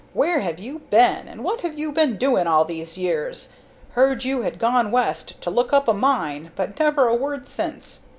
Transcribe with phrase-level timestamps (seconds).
[0.13, 3.55] Where have you been, and what have you been doing all these years?
[3.91, 8.07] Heard you had gone West to look up a mine, but never a word since.